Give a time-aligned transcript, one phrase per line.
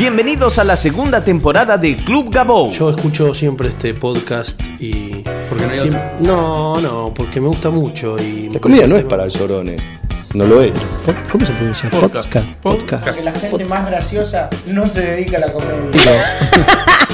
[0.00, 2.72] Bienvenidos a la segunda temporada de Club Gabou.
[2.72, 5.22] Yo escucho siempre este podcast y.
[5.46, 6.16] Porque no hay Siem- otro.
[6.20, 8.48] no, no, porque me gusta mucho y.
[8.48, 9.82] La comida no es para llorones.
[10.32, 10.72] No lo es.
[11.30, 11.90] ¿Cómo se pronuncia?
[11.90, 12.32] Podcast.
[12.34, 12.46] Podcast.
[12.62, 13.18] Podcast.
[13.18, 15.90] Que la gente más graciosa no se dedica a la comedia.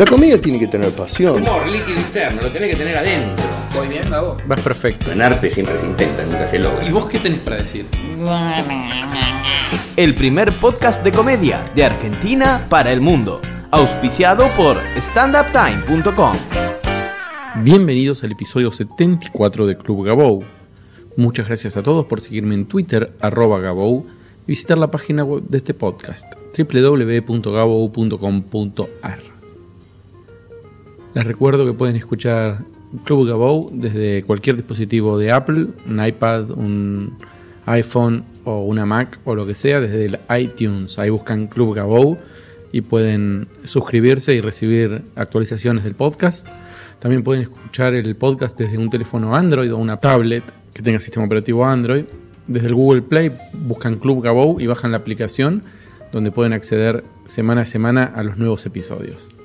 [0.00, 1.42] La comida tiene que tener pasión.
[1.42, 3.44] Humor líquido interno, lo tenés que tener adentro.
[3.74, 4.38] Voy bien, Gabo.
[4.46, 5.12] Vas perfecto.
[5.12, 6.88] En arte siempre se intenta, nunca se logra.
[6.88, 7.84] ¿Y vos qué tenés para decir?
[9.98, 13.42] El primer podcast de comedia de Argentina para el mundo.
[13.70, 16.32] Auspiciado por standuptime.com.
[17.56, 20.42] Bienvenidos al episodio 74 de Club Gabou.
[21.18, 24.06] Muchas gracias a todos por seguirme en Twitter, arroba Gabou,
[24.46, 26.24] y visitar la página web de este podcast,
[26.56, 29.29] www.gabou.com.ar.
[31.14, 32.58] Les recuerdo que pueden escuchar
[33.04, 37.16] Club Gabou desde cualquier dispositivo de Apple, un iPad, un
[37.66, 40.98] iPhone o una Mac o lo que sea, desde el iTunes.
[40.98, 42.18] Ahí buscan Club Gabou
[42.72, 46.46] y pueden suscribirse y recibir actualizaciones del podcast.
[47.00, 51.26] También pueden escuchar el podcast desde un teléfono Android o una tablet que tenga sistema
[51.26, 52.04] operativo Android.
[52.46, 55.62] Desde el Google Play buscan Club Gabou y bajan la aplicación
[56.12, 59.39] donde pueden acceder semana a semana a los nuevos episodios.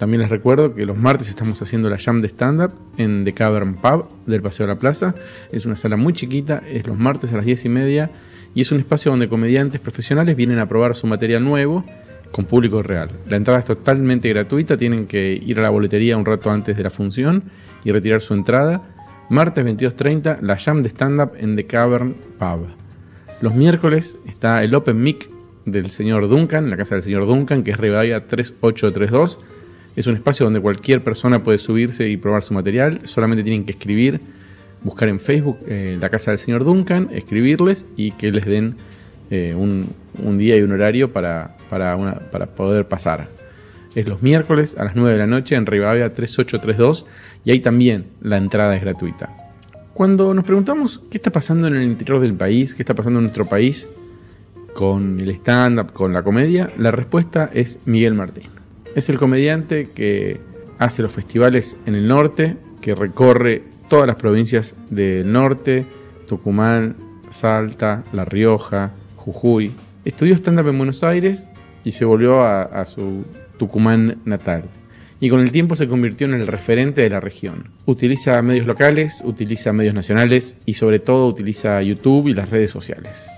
[0.00, 3.74] También les recuerdo que los martes estamos haciendo la jam de stand-up en The Cavern
[3.74, 5.14] Pub del Paseo de la Plaza.
[5.52, 8.10] Es una sala muy chiquita, es los martes a las 10 y media
[8.54, 11.84] y es un espacio donde comediantes profesionales vienen a probar su material nuevo
[12.32, 13.10] con público real.
[13.28, 16.82] La entrada es totalmente gratuita, tienen que ir a la boletería un rato antes de
[16.82, 17.42] la función
[17.84, 18.80] y retirar su entrada.
[19.28, 22.68] Martes 22.30, la jam de stand-up en The Cavern Pub.
[23.42, 25.28] Los miércoles está el Open Mic
[25.66, 29.40] del señor Duncan, la casa del señor Duncan, que es Rivadavia 3832.
[29.96, 33.00] Es un espacio donde cualquier persona puede subirse y probar su material.
[33.04, 34.20] Solamente tienen que escribir,
[34.82, 38.76] buscar en Facebook eh, la casa del señor Duncan, escribirles y que les den
[39.30, 43.28] eh, un, día y un horario para, para poder pasar.
[43.94, 47.06] Es los miércoles a las 9 de la noche en Rivadavia 3832
[47.44, 49.36] y ahí también la entrada es gratuita.
[49.94, 53.24] Cuando nos preguntamos qué está pasando en el interior del país, qué está pasando en
[53.24, 53.88] nuestro país
[54.74, 58.59] con el stand-up, con la comedia, la respuesta es Miguel Martín.
[58.94, 60.40] Es el comediante que
[60.78, 65.86] hace los festivales en el norte, que recorre todas las provincias del norte,
[66.26, 66.96] Tucumán,
[67.30, 69.72] Salta, La Rioja, Jujuy.
[70.04, 71.48] Estudió stand-up en Buenos Aires
[71.84, 73.24] y se volvió a, a su
[73.58, 74.62] Tucumán natal.
[75.20, 77.70] Y con el tiempo se convirtió en el referente de la región.
[77.84, 83.28] Utiliza medios locales, utiliza medios nacionales y sobre todo utiliza YouTube y las redes sociales.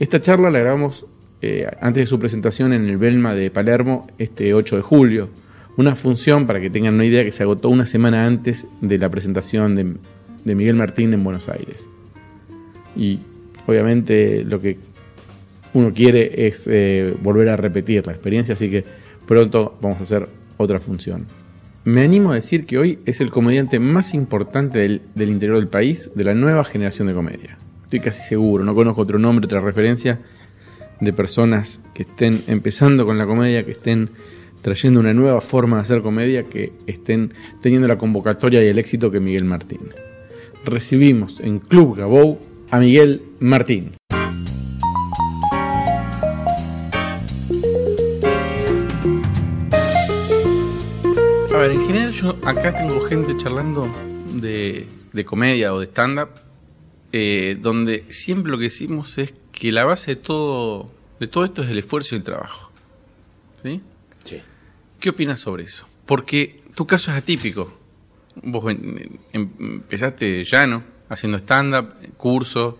[0.00, 1.06] Esta charla la grabamos
[1.42, 5.30] eh, antes de su presentación en el Belma de Palermo este 8 de julio.
[5.76, 9.08] Una función, para que tengan una idea, que se agotó una semana antes de la
[9.08, 11.88] presentación de, Miguel Martín en Buenos Aires.
[12.96, 13.20] Y
[13.66, 14.78] obviamente lo que
[15.72, 18.84] uno quiere es eh, volver a repetir la experiencia, así que
[19.26, 21.26] pronto vamos a hacer otra función.
[21.84, 26.10] Me animo a decir que hoy es el comediante más importante del interior del país,
[26.14, 27.56] de la nueva generación de comedia.
[27.84, 30.20] Estoy casi seguro, no conozco otro nombre, otra referencia
[31.00, 34.10] de personas que estén empezando con la comedia, que estén
[34.62, 39.10] trayendo una nueva forma de hacer comedia, que estén teniendo la convocatoria y el éxito
[39.10, 39.80] que Miguel Martín.
[40.64, 42.38] Recibimos en Club Gabou
[42.70, 43.92] a Miguel Martín.
[51.52, 53.88] A ver, en general yo acá tengo gente charlando
[54.34, 56.28] de, de comedia o de stand-up,
[57.12, 60.90] eh, donde siempre lo que decimos es que la base de todo,
[61.20, 62.72] de todo esto es el esfuerzo y el trabajo.
[63.62, 63.82] ¿Sí?
[64.24, 64.40] Sí.
[64.98, 65.86] ¿Qué opinas sobre eso?
[66.06, 67.72] Porque tu caso es atípico.
[68.42, 69.10] Vos em-
[69.60, 72.76] empezaste llano, haciendo stand-up, cursos,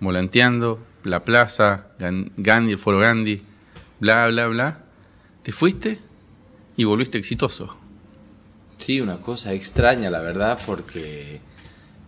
[0.00, 3.40] volanteando, la plaza, Gan- Gandhi, el foro Gandhi,
[4.00, 4.84] bla, bla, bla.
[5.44, 6.00] Te fuiste
[6.76, 7.78] y volviste exitoso.
[8.78, 11.40] Sí, una cosa extraña, la verdad, porque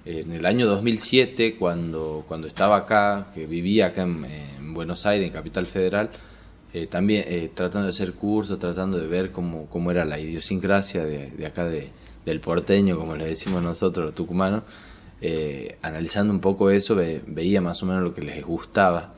[0.04, 5.26] en el año 2007, cuando, cuando estaba acá, que vivía acá en, en Buenos Aires,
[5.26, 6.10] en Capital Federal,
[6.72, 11.04] eh, también eh, tratando de hacer cursos, tratando de ver cómo, cómo era la idiosincrasia
[11.04, 11.90] de, acá de,
[12.24, 14.62] del porteño, como le decimos nosotros, los tucumanos,
[15.20, 19.14] eh, analizando un poco eso, ve- veía más o menos lo que les gustaba.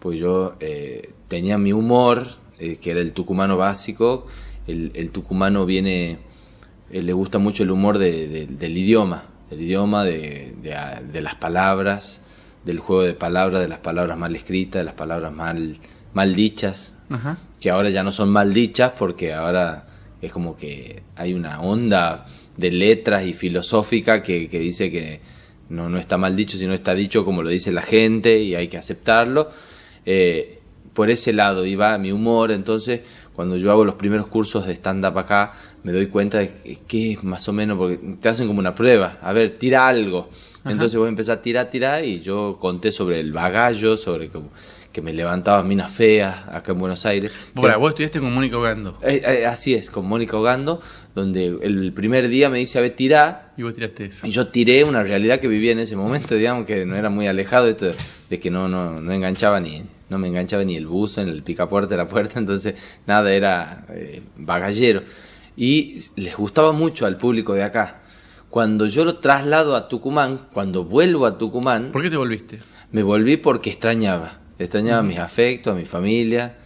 [0.00, 2.26] Pues yo eh, tenía mi humor,
[2.58, 4.26] que era el tucumano básico,
[4.66, 6.18] el, el tucumano viene
[6.90, 12.20] le gusta mucho el humor de- del idioma, del idioma, de, de, las palabras,
[12.64, 15.78] del juego de palabras, de las palabras mal escritas, de las palabras mal,
[16.14, 17.38] mal dichas, Ajá.
[17.60, 19.86] que ahora ya no son mal dichas porque ahora
[20.20, 22.26] es como que hay una onda
[22.56, 25.20] de letras y filosófica que, que dice que
[25.68, 28.68] no, no está mal dicho, sino está dicho como lo dice la gente y hay
[28.68, 29.50] que aceptarlo.
[30.04, 30.60] Eh,
[30.94, 33.02] por ese lado iba mi humor, entonces
[33.34, 35.52] cuando yo hago los primeros cursos de stand-up acá,
[35.86, 36.50] me doy cuenta de
[36.88, 40.28] que es más o menos, porque te hacen como una prueba, a ver, tira algo.
[40.64, 44.50] Entonces voy a empezar a tirar, tirar, y yo conté sobre el bagallo, sobre como
[44.92, 47.32] que me levantaba minas feas acá en Buenos Aires.
[47.54, 50.80] Bueno, Que- vos estuviste con Mónica Ogando eh, eh, así es, con Mónica Ogando,
[51.14, 54.26] donde el primer día me dice, a ver, tirá, y vos tiraste eso.
[54.26, 57.28] y yo tiré una realidad que vivía en ese momento, digamos, que no era muy
[57.28, 57.92] alejado de esto,
[58.28, 61.44] de que no, no, no enganchaba ni, no me enganchaba ni el buzo en el
[61.44, 62.74] picapuerta de la puerta, entonces
[63.06, 65.02] nada, era eh, bagallero.
[65.56, 68.02] Y les gustaba mucho al público de acá.
[68.50, 72.60] Cuando yo lo traslado a Tucumán, cuando vuelvo a Tucumán, ¿Por qué te volviste?
[72.92, 74.38] me volví porque extrañaba.
[74.58, 76.56] Extrañaba mis afectos, a mi familia.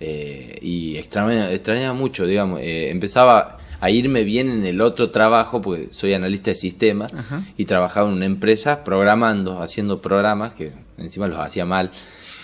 [0.00, 2.60] eh, y extrañaba, extrañaba mucho, digamos.
[2.60, 7.12] eh, empezaba a irme bien en el otro trabajo, porque soy analista de sistemas.
[7.56, 11.90] Y trabajaba en una empresa programando, haciendo programas, que encima los hacía mal.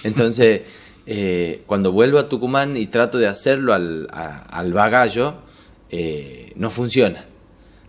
[0.05, 0.63] Entonces,
[1.07, 5.35] eh, cuando vuelvo a Tucumán y trato de hacerlo al, a- al bagallo,
[5.91, 7.25] eh, no funciona.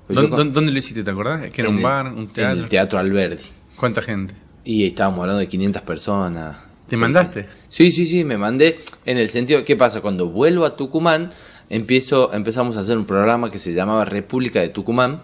[0.08, 1.04] Pues ¿Dónde, con- dónde- dónde lo hiciste?
[1.04, 1.50] ¿Te acordás?
[1.52, 2.64] ¿Que era en un el- bar, un En teatro?
[2.64, 3.44] el Teatro Alberdi.
[3.76, 4.34] ¿Cuánta gente?
[4.64, 6.58] Y estábamos hablando de 500 personas.
[6.88, 7.48] ¿Te Sí, mandaste?
[7.68, 8.80] Sí, sí, sí, me mandé.
[9.06, 10.00] En el sentido, ¿qué pasa?
[10.02, 11.32] Cuando vuelvo a Tucumán,
[11.70, 15.22] empiezo, empezamos a hacer un programa que se llamaba República de Tucumán,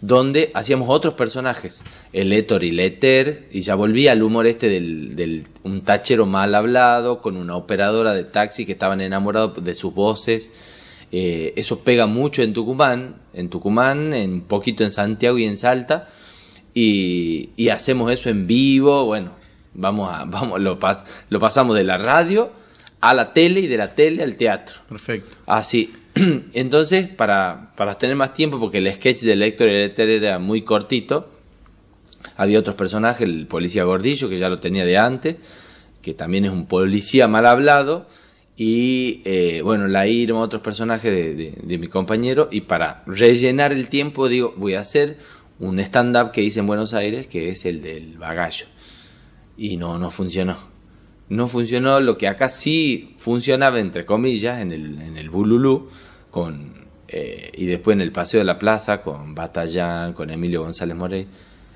[0.00, 4.68] donde hacíamos otros personajes, el Héctor y el Éter, y ya volví al humor este
[4.68, 9.74] del, del un tachero mal hablado, con una operadora de taxi que estaban enamorados de
[9.76, 10.52] sus voces.
[11.12, 16.08] Eh, eso pega mucho en Tucumán, en Tucumán, en poquito en Santiago y en Salta
[16.74, 19.32] y, y hacemos eso en vivo, bueno,
[19.74, 22.50] vamos a, vamos, lo, pas- lo pasamos de la radio
[23.00, 24.76] a la tele y de la tele al teatro.
[24.88, 25.36] Perfecto.
[25.46, 25.92] Así.
[26.54, 30.38] Entonces, para, para tener más tiempo, porque el sketch de Héctor y el Éter era
[30.38, 31.30] muy cortito,
[32.36, 35.36] había otros personajes, el policía gordillo, que ya lo tenía de antes,
[36.02, 38.06] que también es un policía mal hablado,
[38.56, 43.88] y eh, bueno, la Irma, otros personajes de, de- mi compañero, y para rellenar el
[43.88, 45.18] tiempo, digo, voy a hacer
[45.58, 48.66] un stand-up que hice en Buenos Aires, que es el del bagallo.
[49.58, 50.56] Y no, no funcionó.
[51.28, 55.88] No funcionó lo que acá sí funcionaba, entre comillas, en el, en el Bululú,
[56.30, 60.96] con, eh, y después en el Paseo de la Plaza, con Batallán, con Emilio González
[60.96, 61.26] Morey.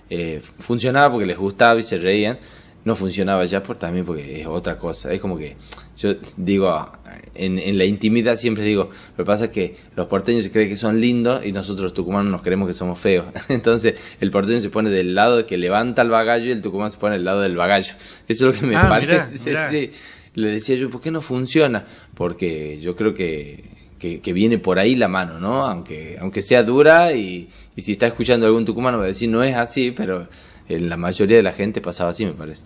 [0.08, 2.38] Eh, funcionaba porque les gustaba y se reían.
[2.84, 5.12] No funcionaba ya por, también porque es otra cosa.
[5.12, 5.56] Es como que
[5.98, 6.90] yo digo,
[7.34, 8.84] en, en la intimidad siempre digo,
[9.18, 11.92] lo que pasa es que los porteños se creen que son lindos y nosotros los
[11.94, 13.26] tucumanos nos creemos que somos feos.
[13.50, 16.96] Entonces el porteño se pone del lado que levanta el bagallo y el tucumano se
[16.98, 17.92] pone del lado del bagallo.
[18.28, 19.12] Eso es lo que me Ah, parece.
[19.50, 19.70] mirá, mirá.
[19.70, 19.90] sí.
[20.34, 21.84] Le decía yo, ¿por qué no funciona?
[22.14, 23.64] Porque yo creo que,
[23.98, 25.66] que, que viene por ahí la mano, ¿no?
[25.66, 29.42] Aunque, aunque sea dura y, y si está escuchando algún tucumano va a decir, no
[29.42, 30.28] es así, pero
[30.70, 32.64] en la mayoría de la gente pasaba así, me parece.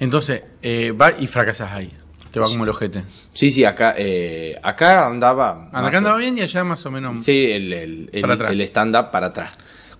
[0.00, 1.92] Entonces, eh, va y fracasás ahí.
[2.30, 3.04] Te va como el ojete.
[3.32, 5.70] Sí, sí, acá, eh, acá andaba...
[5.72, 7.24] Acá o- andaba bien y allá más o menos.
[7.24, 9.52] Sí, el, el, el- stand-up para atrás.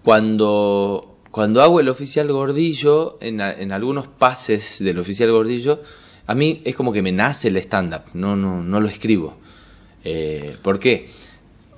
[0.02, 5.82] Cuando, cuando hago el oficial gordillo, en, en algunos pases del oficial gordillo,
[6.26, 9.36] a mí es como que me nace el stand-up, no, no, no lo escribo.
[10.04, 11.08] Eh, ¿Por qué?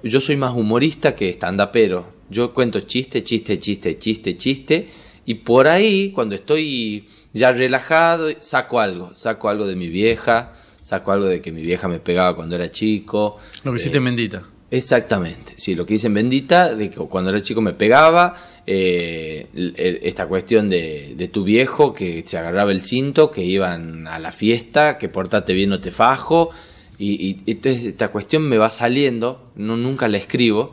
[0.03, 2.13] Yo soy más humorista que stand-upero.
[2.31, 4.89] Yo cuento chiste, chiste, chiste, chiste, chiste,
[5.31, 9.15] y por ahí, cuando estoy ya relajado, saco algo.
[9.15, 12.71] Saco algo de mi vieja, saco algo de que mi vieja me pegaba cuando era
[12.71, 13.37] chico.
[13.63, 14.43] Lo que Eh, hiciste en Bendita.
[14.71, 18.37] Exactamente, sí, lo que dicen Bendita, de que cuando era chico me pegaba,
[18.67, 24.07] eh, el- esta cuestión de, de tu viejo que se agarraba el cinto, que iban
[24.07, 26.51] a la fiesta, que portate bien no te fajo,
[26.99, 27.13] y,
[27.47, 30.73] y entonces esta cuestión me va saliendo, no nunca la escribo.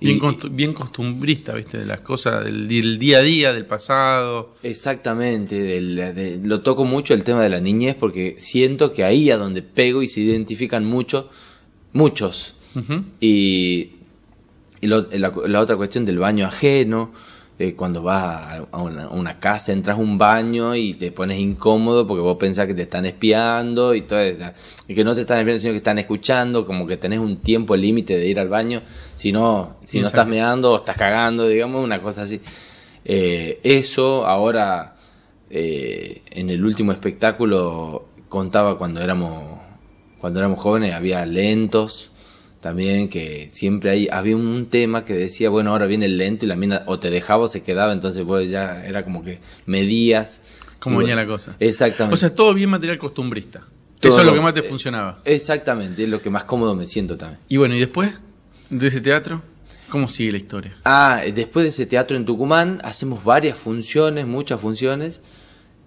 [0.00, 1.78] Bien, costu- bien costumbrista, ¿viste?
[1.78, 4.54] De las cosas del, del día a día, del pasado.
[4.62, 9.30] Exactamente, del- de- lo toco mucho el tema de la niñez porque siento que ahí
[9.30, 11.30] a donde pego y se identifican mucho,
[11.92, 12.54] muchos.
[13.20, 13.92] Y,
[14.82, 17.12] y lo- la, la otra cuestión del baño ajeno,
[17.58, 21.10] eh, cuando vas a, a una, a una casa, entras a un baño y te
[21.10, 24.44] pones incómodo porque vos pensás que te están espiando y todo eso.
[24.88, 27.74] Y que no te están espiando, sino que están escuchando, como que tenés un tiempo
[27.74, 28.82] límite de ir al baño,
[29.14, 32.42] si no, si no estás meando o estás cagando, digamos, una cosa así.
[33.06, 34.96] Eh, eso ahora,
[35.48, 39.60] eh, en el último espectáculo, contaba cuando éramos,
[40.20, 42.10] cuando éramos jóvenes, había lentos
[42.60, 46.48] también que siempre hay, había un tema que decía, bueno, ahora viene el lento y
[46.48, 50.40] la mina o te dejaba o se quedaba, entonces pues ya era como que medías.
[50.78, 51.56] Cómo Y venía bueno, la cosa.
[51.58, 52.14] Exactamente.
[52.14, 53.60] O sea, todo bien material costumbrista.
[54.00, 55.20] Todo Eso es lo que más te funcionaba.
[55.24, 57.40] Exactamente, es lo que más cómodo me siento también.
[57.48, 58.12] Y bueno, y después
[58.68, 59.42] de ese teatro,
[59.88, 60.76] ¿cómo sigue la historia?
[60.84, 65.20] Ah, después de ese teatro en Tucumán, hacemos varias funciones, muchas funciones,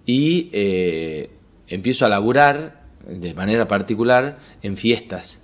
[0.06, 1.30] y eh,
[1.68, 5.39] empiezo a laburar de manera particular en fiestas.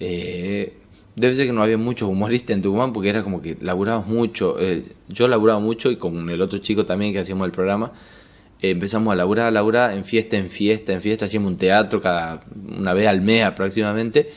[0.00, 0.74] Eh,
[1.16, 4.56] debe ser que no había muchos humoristas en Tucumán porque era como que laburábamos mucho.
[4.60, 7.92] eh, yo laburaba mucho y con el otro chico también que hacíamos el programa.
[8.60, 11.26] eh, empezamos a laburar, a laburar en fiesta, en fiesta, en fiesta.
[11.26, 12.40] Hacíamos un teatro cada
[12.78, 14.30] una vez al mes aproximadamente.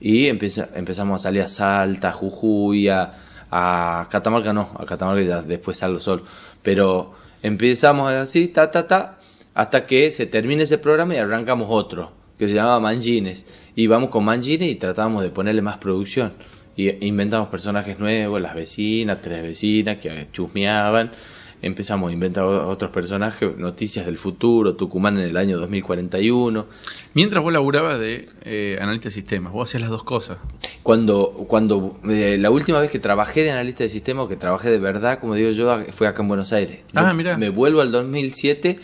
[0.00, 3.12] Y empezamos a salir a Salta, a Jujuy, a,
[3.50, 6.24] a Catamarca no, a Catamarca ya después salgo solo.
[6.62, 9.18] Pero empezamos así, ta, ta, ta,
[9.54, 12.10] hasta que se termine ese programa y arrancamos otro,
[12.42, 13.46] que se llamaba Mangines.
[13.76, 16.32] Y vamos con Mangines y tratamos de ponerle más producción.
[16.76, 21.12] Y inventamos personajes nuevos, las vecinas, tres vecinas que chusmeaban.
[21.60, 26.66] Empezamos a inventar otros personajes, noticias del futuro, Tucumán en el año 2041.
[27.14, 30.38] Mientras vos laburabas de eh, analista de sistemas, vos hacías las dos cosas.
[30.82, 34.68] Cuando, cuando eh, la última vez que trabajé de analista de sistema, o que trabajé
[34.68, 36.80] de verdad, como digo yo, fue acá en Buenos Aires.
[36.92, 37.38] Yo Ah, mirá.
[37.38, 38.80] Me vuelvo al 2007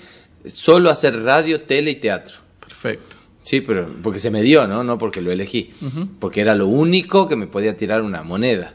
[0.46, 2.36] solo a hacer radio, tele y teatro.
[2.60, 3.17] Perfecto.
[3.42, 4.84] Sí, pero porque se me dio, ¿no?
[4.84, 5.70] No porque lo elegí.
[6.18, 8.74] Porque era lo único que me podía tirar una moneda.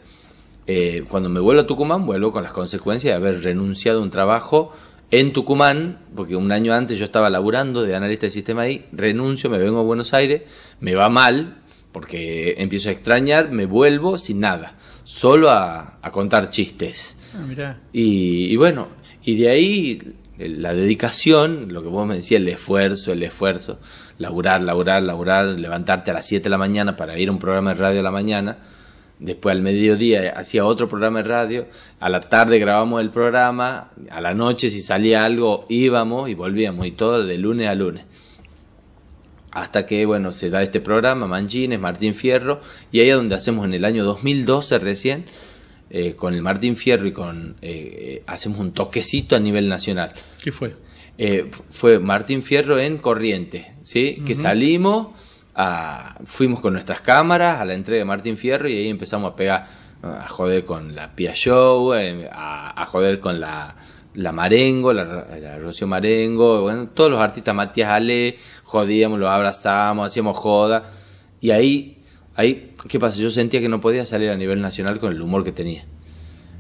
[0.65, 4.09] Eh, cuando me vuelvo a Tucumán, vuelvo con las consecuencias de haber renunciado a un
[4.09, 4.71] trabajo
[5.11, 9.49] en Tucumán, porque un año antes yo estaba laburando de analista de sistema ahí, renuncio,
[9.49, 10.41] me vengo a Buenos Aires,
[10.79, 11.57] me va mal,
[11.91, 17.17] porque empiezo a extrañar, me vuelvo sin nada, solo a, a contar chistes.
[17.35, 17.79] Ah, mirá.
[17.91, 18.87] Y, y bueno,
[19.23, 20.01] y de ahí
[20.39, 23.79] el- la dedicación, lo que vos me decías, el esfuerzo, el esfuerzo,
[24.17, 27.71] laburar, laburar, laburar, levantarte a las 7 de la mañana para ir a un programa
[27.71, 28.57] de radio a la mañana,
[29.19, 31.67] después al mediodía hacía otro programa de radio,
[31.99, 36.85] a la tarde grabamos el programa, a la noche si salía algo íbamos y volvíamos,
[36.85, 38.05] y todo de lunes a lunes.
[39.51, 42.59] Hasta que, bueno, se da este programa, Mangines, Martín Fierro,
[42.91, 45.25] y ahí es donde hacemos en el año 2012 recién,
[45.91, 50.11] eh, con el Martín Fierro y con eh, eh, hacemos un toquecito a nivel nacional.
[50.41, 50.75] ¿Qué fue?
[51.17, 54.23] Eh, fue Martín Fierro en Corriente, ¿sí?
[54.25, 55.07] Que salimos,
[55.55, 59.35] a- fuimos con nuestras cámaras a la entrega de Martín Fierro y ahí empezamos a
[59.35, 59.67] pegar,
[60.01, 63.75] a joder con la Pia Show, eh, a, a joder con la,
[64.15, 70.07] la Marengo, la, la Rocío Marengo, bueno, todos los artistas, Matías Ale, jodíamos, los abrazamos,
[70.07, 70.83] hacíamos joda.
[71.41, 71.99] Y ahí,
[72.35, 73.19] ahí, ¿qué pasa?
[73.21, 75.85] Yo sentía que no podía salir a nivel nacional con el humor que tenía.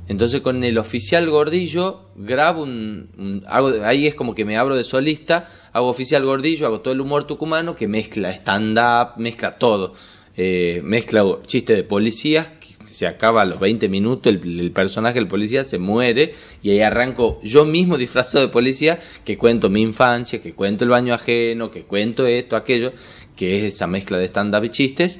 [0.07, 4.83] Entonces con el oficial Gordillo grabo un, hago, ahí es como que me abro de
[4.83, 9.93] solista, hago oficial Gordillo, hago todo el humor tucumano que mezcla stand-up, mezcla todo.
[10.35, 12.47] Eh, mezcla chiste de policías,
[12.85, 16.81] se acaba a los 20 minutos, el, el personaje del policía se muere y ahí
[16.81, 21.71] arranco yo mismo disfrazado de policía que cuento mi infancia, que cuento el baño ajeno,
[21.71, 22.91] que cuento esto, aquello,
[23.37, 25.19] que es esa mezcla de stand-up y chistes.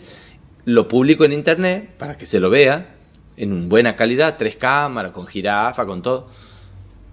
[0.66, 2.94] Lo publico en internet para que se lo vea
[3.38, 6.28] en buena calidad, tres cámaras, con jirafa, con todo.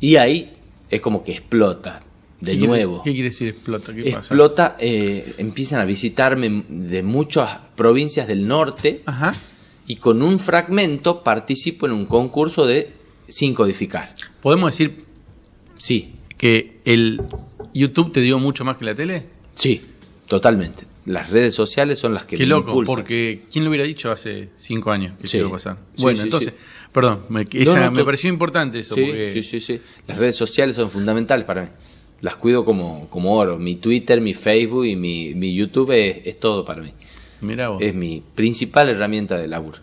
[0.01, 0.53] Y ahí
[0.91, 2.03] es como que explota
[2.41, 3.03] de ¿Qué quiere- nuevo.
[3.03, 3.95] ¿Qué quiere decir explota?
[3.95, 4.19] ¿Qué pasa?
[4.19, 9.35] Explota, eh, empiezan a visitarme de muchas provincias del norte Ajá.
[9.87, 12.93] y con un fragmento participo en un concurso de
[13.29, 14.15] sin codificar.
[14.43, 15.05] ¿Podemos decir
[15.79, 17.23] Sí, que el
[17.75, 19.27] YouTube te dio mucho más que la tele?
[19.55, 19.83] sí,
[20.27, 20.85] totalmente.
[21.07, 22.95] Las redes sociales son las que Qué me loco, impulsan.
[22.95, 25.39] porque ¿quién lo hubiera dicho hace cinco años que Sí.
[25.39, 25.77] iba a pasar?
[25.97, 26.53] Sí, bueno, sí, entonces,
[26.93, 28.95] perdón, me, esa- no, me pareció importante eso.
[28.95, 29.81] Sí, porque sí, sí, sí.
[30.07, 31.69] Las redes sociales son fundamentales para mí.
[32.21, 33.59] Las cuido como, como oro.
[33.59, 36.93] Mi Twitter, mi Facebook y mi, mi YouTube es, es todo para mí.
[37.41, 37.81] Mirá vos.
[37.83, 39.79] Es mi principal herramienta de laburo.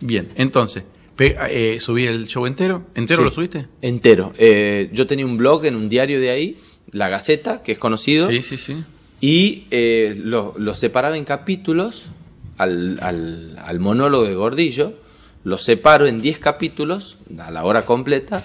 [0.00, 0.84] Bien, entonces,
[1.18, 2.86] eh, subí el show entero.
[2.94, 3.66] ¿Entero lo subiste?
[3.82, 4.32] Entero.
[4.38, 6.56] Eh, yo tenía un blog en un diario de ahí,
[6.92, 8.26] La Gaceta, que es conocido.
[8.26, 8.76] Sí, sí, sí.
[9.20, 12.06] Y eh, lo, separaba en capítulos
[12.56, 14.94] al, al, monólogo de Gordillo.
[15.44, 18.44] Lo separo en 10 capítulos a la hora completa.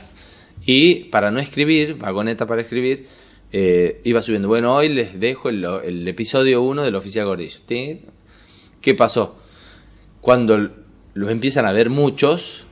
[0.66, 3.08] Y para no escribir, vagoneta para escribir,
[3.52, 4.48] eh, iba subiendo.
[4.48, 7.60] Bueno, hoy les dejo el, episodio 1 del Oficial Gordillo.
[8.82, 9.38] ¿Qué pasó?
[10.22, 10.72] Cuando
[11.14, 12.66] los empiezan a ver muchos,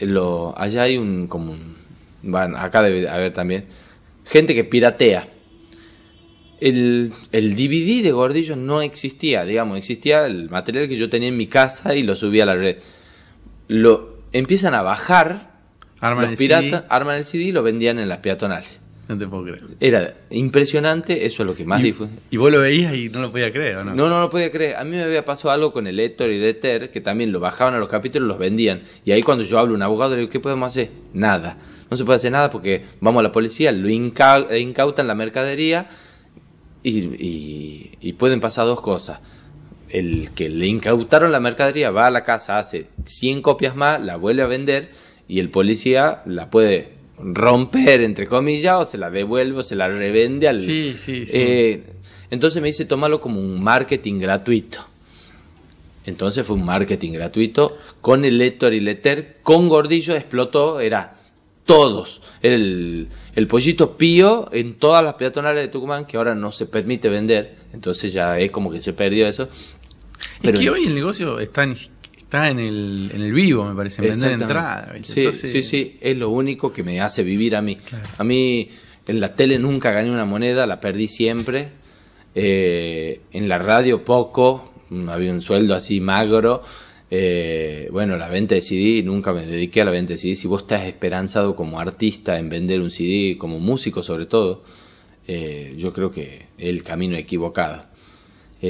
[0.00, 3.66] lo, allá hay un como un, acá debe haber también
[4.26, 5.28] gente que piratea.
[6.66, 11.36] El, el DVD de Gordillo no existía, digamos, existía el material que yo tenía en
[11.36, 12.78] mi casa y lo subí a la red.
[13.68, 15.52] Lo empiezan a bajar
[16.00, 16.86] Arman los piratas, CD.
[16.88, 18.78] arman el CD y lo vendían en las peatonales.
[19.08, 19.62] No te puedo creer.
[19.80, 23.20] Era impresionante, eso es lo que más y, difu- y vos lo veías y no
[23.20, 23.94] lo podías creer, ¿o no?
[23.94, 24.76] no, no lo podía creer.
[24.76, 27.38] A mí me había pasado algo con el Héctor y el Ether, que también lo
[27.40, 28.82] bajaban a los capítulos y los vendían.
[29.04, 30.90] Y ahí cuando yo hablo a un abogado, le digo, ¿qué podemos hacer?
[31.12, 31.58] Nada.
[31.90, 35.88] No se puede hacer nada porque vamos a la policía, lo incautan la mercadería
[36.84, 39.18] y, y- y pueden pasar dos cosas.
[39.88, 44.14] El que le incautaron la mercadería va a la casa, hace 100 copias más, la
[44.16, 44.90] vuelve a vender
[45.26, 49.88] y el policía la puede romper, entre comillas, o se la devuelve o se la
[49.88, 50.60] revende al...
[50.60, 51.32] Sí, sí, sí.
[51.34, 51.82] Eh,
[52.30, 54.84] Entonces me dice, tómalo como un marketing gratuito.
[56.06, 61.14] Entonces fue un marketing gratuito con el Lector y Letter, con Gordillo explotó, era
[61.64, 62.20] todos.
[62.42, 66.66] Era el, el pollito pío en todas las peatonales de Tucumán, que ahora no se
[66.66, 69.48] permite vender, entonces ya es como que se perdió eso.
[70.42, 74.02] es que hoy el negocio está, ni está en, el, en el vivo, me parece,
[74.02, 74.94] en vender entrada.
[75.02, 77.76] Sí, Entonces- sí, sí, es lo único que me hace vivir a mí.
[77.76, 78.06] Claro.
[78.18, 78.68] A mí
[79.06, 81.70] en la tele nunca gané una moneda, la perdí siempre.
[82.34, 84.72] Eh, en la radio poco,
[85.08, 86.62] había un sueldo así magro.
[87.16, 90.34] Eh, bueno, la venta de CD, nunca me dediqué a la venta de CD.
[90.34, 94.64] Si vos estás esperanzado como artista en vender un CD, como músico sobre todo,
[95.28, 97.84] eh, yo creo que es el camino equivocado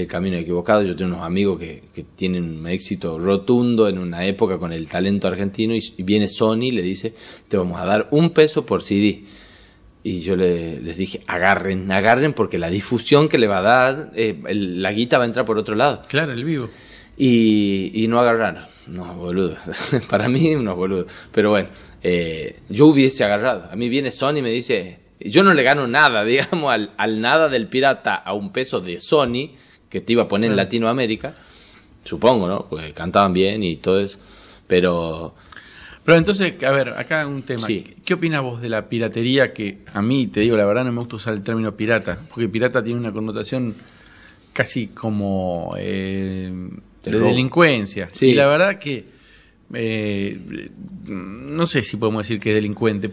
[0.00, 0.82] el camino equivocado.
[0.82, 1.82] Yo tengo unos amigos que,
[2.16, 6.70] tienen un éxito rotundo en una época con el talento argentino y, viene Sony y
[6.72, 7.14] le dice,
[7.48, 9.24] te vamos a dar un peso por CD.
[10.02, 14.12] Y yo le- les dije, agarren, agarren porque la difusión que le va a dar,
[14.16, 16.02] eh, la guita va a entrar por otro lado.
[16.08, 16.68] Claro, el vivo.
[17.16, 18.64] Y, y no agarraron.
[18.86, 19.58] No, boludos.
[20.10, 21.06] Para mí, unos boludos.
[21.32, 21.68] Pero bueno,
[22.02, 23.68] eh, yo hubiese agarrado.
[23.70, 27.20] A mí viene Sony y me dice, yo no le gano nada, digamos, al, al
[27.20, 29.52] nada del pirata a un peso de Sony,
[29.88, 31.34] que te iba a poner en Latinoamérica.
[32.04, 32.66] Supongo, ¿no?
[32.68, 34.18] Pues cantaban bien y todo eso.
[34.66, 35.34] Pero
[36.04, 37.66] Pero entonces, a ver, acá un tema.
[37.66, 37.82] Sí.
[37.82, 39.54] ¿Qué- ¿Qué opinas vos de la piratería?
[39.54, 42.48] Que a mí, te digo la verdad, no me gusta usar el término pirata, porque
[42.48, 43.74] pirata tiene una connotación
[44.52, 46.52] casi como eh,
[47.10, 47.28] De robo.
[47.30, 48.08] delincuencia.
[48.12, 48.26] Sí.
[48.30, 49.04] Y la verdad que
[49.72, 50.70] eh,
[51.06, 53.10] no sé si podemos decir que es delincuente,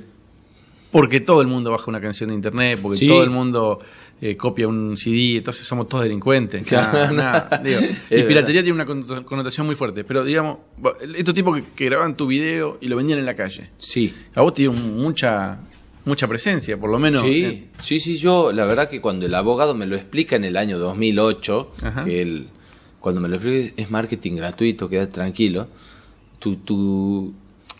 [0.92, 3.08] porque todo el mundo baja una canción de internet, porque Sí.
[3.08, 3.80] todo el mundo
[4.24, 6.66] eh, copia un CD, entonces somos todos delincuentes.
[6.68, 7.12] Claro.
[7.14, 8.28] Nah, nah, digo, Es y verdad.
[8.28, 10.58] piratería tiene una connotación muy fuerte, pero digamos,
[11.16, 14.42] estos tipos que, que graban tu video y lo vendían en la calle, sí, a
[14.42, 15.60] vos tiene mucha
[16.04, 17.24] mucha presencia, por lo menos.
[17.24, 20.44] sí, eh, sí, sí, yo la verdad que cuando el abogado me lo explica en
[20.46, 22.04] el año 2008, Ajá.
[22.06, 22.48] que él,
[23.02, 25.68] cuando me lo explica es marketing gratuito, quédate tranquilo,
[26.40, 27.34] tu, tu,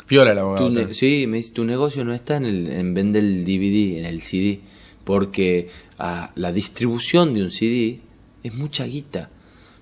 [0.08, 0.88] piola el abogado.
[0.88, 4.06] tu sí, me dice, tu negocio no está en, el, en vender el DVD, en
[4.06, 4.60] el CD,
[5.04, 5.70] porque
[6.00, 8.02] ah, la distribución de un CD
[8.44, 9.30] es mucha guita.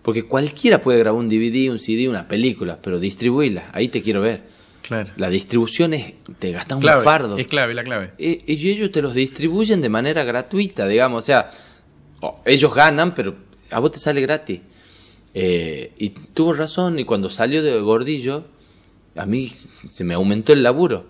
[0.01, 4.21] Porque cualquiera puede grabar un DVD, un CD, una película, pero distribuirla, ahí te quiero
[4.21, 4.43] ver.
[4.81, 5.11] Claro.
[5.17, 7.37] La distribución es, te gastas un fardo.
[7.37, 8.11] Es clave, la clave.
[8.17, 11.51] Eh, y ellos te los distribuyen de manera gratuita, digamos, o sea,
[12.45, 13.35] ellos ganan, pero
[13.71, 14.61] a vos te sale gratis.
[15.33, 18.45] Eh, y tuvo razón, y cuando salió de Gordillo,
[19.15, 19.51] a mí
[19.89, 21.07] se me aumentó el laburo.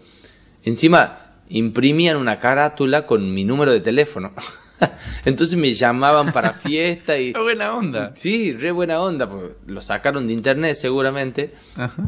[0.64, 4.34] Encima, imprimían una carátula con mi número de teléfono.
[5.26, 7.34] Entonces me llamaban para fiesta y...
[7.34, 8.12] Qué buena onda.
[8.16, 12.04] Sí, re buena onda, porque lo sacaron de internet seguramente Ajá.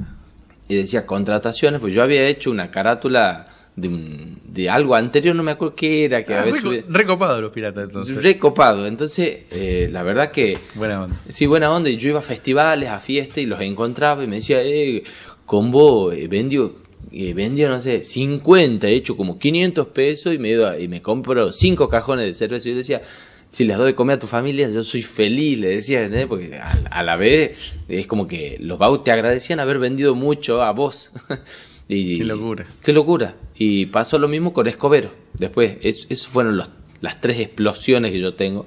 [0.67, 5.43] y decía contrataciones, pues yo había hecho una carátula de, un, de algo anterior, no
[5.43, 8.15] me acuerdo qué era, que Ah, reco- subido- recopado los piratas entonces.
[8.21, 8.85] recopado.
[8.85, 11.21] Entonces, eh, la verdad que Buena onda.
[11.29, 11.89] sí, buena onda.
[11.89, 15.03] Y yo iba a festivales, a fiestas y los encontraba y me decía, eh,
[15.45, 16.75] con vos eh, vendió,
[17.11, 21.01] eh, vendió, no sé, 50, he hecho como 500 pesos y me, iba- y me
[21.01, 22.67] compro 5 cajones de cerveza.
[22.67, 23.01] Y yo le decía,
[23.49, 26.27] si les doy de comer a tu familia, yo soy feliz, le decía, ¿entendés?
[26.27, 27.57] Porque a, a la vez
[27.89, 31.11] es como que los Bau te agradecían haber vendido mucho a vos.
[31.95, 32.65] y, Qué locura.
[32.83, 33.35] Qué locura.
[33.55, 35.11] Y pasó lo mismo con Escobero.
[35.33, 36.69] Después, es- esos fueron los-
[37.01, 38.65] las tres explosiones que yo tengo.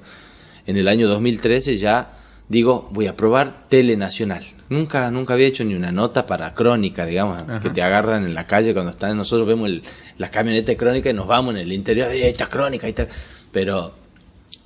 [0.67, 4.43] En el año 2013 ya digo, voy a probar Telenacional.
[4.69, 7.59] Nunca, nunca había hecho ni una nota para crónica, digamos, Ajá.
[7.61, 9.81] que te agarran en la calle cuando están, nosotros vemos el,
[10.17, 13.07] la camioneta de crónica y nos vamos en el interior, "Eh, esta crónica, ahí está.
[13.51, 13.93] Pero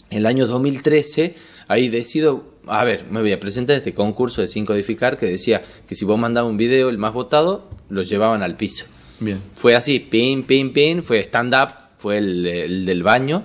[0.10, 1.36] el año 2013,
[1.68, 5.62] ahí decido, a ver, me voy a presentar este concurso de sin codificar que decía
[5.88, 8.86] que si vos mandabas un video, el más votado, lo llevaban al piso.
[9.20, 9.42] Bien.
[9.56, 13.44] Fue así, pin, pin, pin, fue stand-up, fue el, el del baño.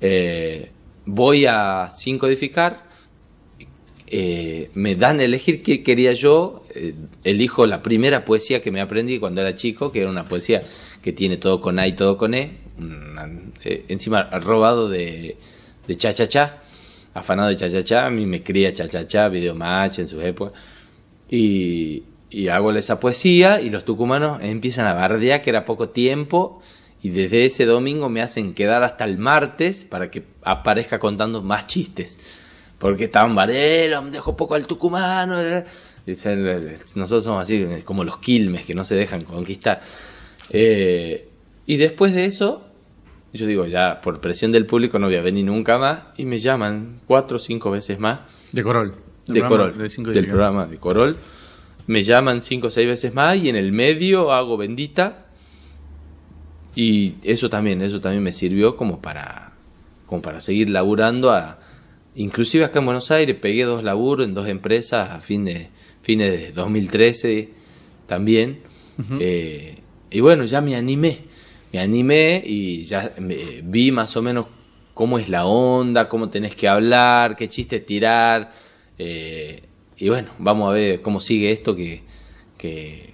[0.00, 0.70] Eh,
[1.04, 2.84] voy a sin codificar,
[4.08, 8.80] eh, me dan a elegir qué quería yo, eh, elijo la primera poesía que me
[8.80, 10.62] aprendí cuando era chico, que era una poesía
[11.02, 13.28] que tiene todo con A y todo con E, una-
[13.88, 15.36] encima robado de,
[15.88, 16.62] de cha cha cha,
[17.18, 20.08] afanado de cha cha cha, a mí me cría cha cha cha, video match en
[20.08, 20.58] sus épocas,
[21.30, 26.60] y, y hago esa poesía y los tucumanos empiezan a bardear que era poco tiempo
[27.02, 31.66] y desde ese domingo me hacen quedar hasta el martes para que aparezca contando más
[31.66, 32.18] chistes.
[32.78, 35.40] Porque estaban barderos, me dejó poco al tucumano.
[35.40, 35.64] eh".
[36.04, 36.44] Dicen,
[36.96, 39.80] Nosotros somos así como los quilmes que no se dejan conquistar.
[40.50, 41.28] Eh,
[41.64, 42.65] y después de eso,
[43.36, 46.00] yo digo, ya por presión del público no voy a venir nunca más.
[46.16, 48.20] Y me llaman cuatro o cinco veces más
[48.52, 48.94] De Corol.
[49.26, 51.16] de Corol, de cinco del programa de Corol.
[51.86, 55.26] Me llaman cinco o seis veces más y en el medio hago bendita.
[56.74, 59.52] Y eso también, eso también me sirvió como para,
[60.06, 61.58] como para seguir laburando a,
[62.16, 65.70] inclusive acá en Buenos Aires pegué dos laburos en dos empresas a fin de,
[66.06, 67.50] fines de 2013
[68.06, 68.60] también.
[69.20, 69.78] Eh,
[70.10, 71.24] y bueno, ya me animé,
[71.76, 74.46] me animé y ya me- vi más o menos
[74.94, 78.52] cómo es la onda, cómo tenés que hablar, qué chiste tirar.
[78.98, 79.62] eh,
[79.98, 82.02] y bueno, vamos a ver cómo sigue esto que,
[82.56, 83.12] que,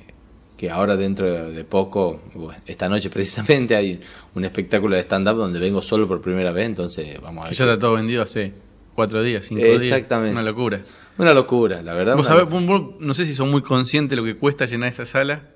[0.57, 4.01] que ahora dentro de poco, bueno, esta noche precisamente hay
[4.35, 7.57] un espectáculo de stand-up donde vengo solo por primera vez, entonces vamos a ver.
[7.57, 8.53] ya está todo vendido hace
[8.95, 9.83] cuatro días, cinco días.
[9.83, 10.33] Exactamente.
[10.33, 10.83] Una locura.
[11.19, 12.17] Una locura, la verdad.
[12.17, 12.71] Vos una sabés,
[13.01, 15.49] no sé si son muy conscientes de lo que cuesta llenar esa sala,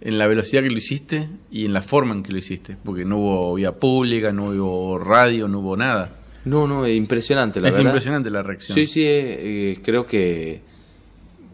[0.00, 2.76] en la velocidad que lo hiciste y en la forma en que lo hiciste.
[2.82, 6.16] Porque no hubo vía pública, no hubo radio, no hubo nada.
[6.44, 7.90] No, no, es impresionante, la es verdad.
[7.90, 8.74] impresionante la reacción.
[8.76, 10.60] Sí, sí, eh, eh, creo que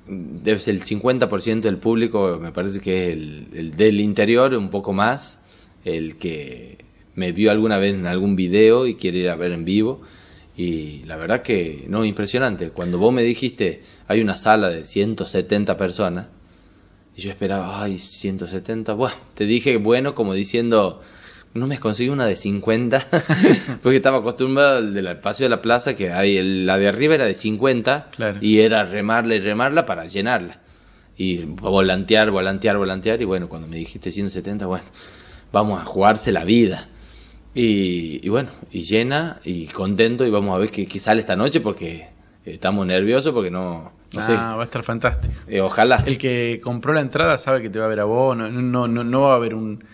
[0.09, 4.69] debe ser el 50% del público, me parece que es el, el del interior, un
[4.69, 5.39] poco más,
[5.85, 6.79] el que
[7.15, 10.01] me vio alguna vez en algún video y quiere ir a ver en vivo.
[10.57, 12.71] Y la verdad que, no, impresionante.
[12.71, 16.29] Cuando vos me dijiste, hay una sala de 170 personas,
[17.17, 21.01] y yo esperaba, ay, 170, bueno, te dije, bueno, como diciendo,
[21.55, 23.07] no me conseguí una de 50,
[23.83, 27.15] porque estaba acostumbrado al del espacio de la plaza, que hay el- la de arriba
[27.17, 28.39] era de 50, Claro.
[28.41, 30.61] y era remarla y remarla para llenarla.
[31.17, 34.85] Y volantear, volantear, volantear, y bueno, cuando me dijiste 170, bueno,
[35.53, 36.89] vamos a jugarse la vida.
[37.55, 41.37] Y, y bueno, y llena, y contento, y vamos a ver qué, qué sale esta
[41.37, 42.09] noche, porque
[42.47, 45.33] estamos nerviosos, porque no, no sé, ah, va a estar fantástico.
[45.47, 46.03] Eh, ojalá.
[46.07, 48.89] El que compró la entrada sabe que te va a ver a vos, no, no,
[48.89, 49.85] no, no va a haber un,